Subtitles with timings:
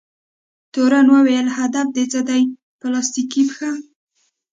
[0.73, 2.43] تورن وویل: هدف دې څه دی؟
[2.79, 3.71] پلاستیکي پښه؟